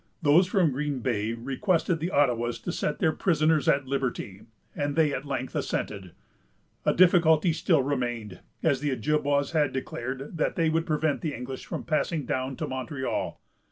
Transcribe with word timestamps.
Those 0.23 0.47
from 0.47 0.71
Green 0.71 1.01
Bay 1.01 1.33
requested 1.33 1.99
the 1.99 2.09
Ottawas 2.09 2.57
to 2.63 2.71
set 2.71 2.97
their 2.97 3.11
prisoners 3.11 3.67
at 3.69 3.85
liberty, 3.85 4.47
and 4.75 4.95
they 4.95 5.13
at 5.13 5.25
length 5.25 5.53
assented. 5.53 6.13
A 6.85 6.91
difficulty 6.95 7.53
still 7.53 7.83
remained, 7.83 8.39
as 8.63 8.79
the 8.79 8.89
Ojibwas 8.89 9.51
had 9.51 9.71
declared 9.71 10.37
that 10.37 10.55
they 10.55 10.71
would 10.71 10.87
prevent 10.87 11.21
the 11.21 11.35
English 11.35 11.67
from 11.67 11.83
passing 11.83 12.25
down 12.25 12.55
to 12.55 12.67
Montreal. 12.67 13.39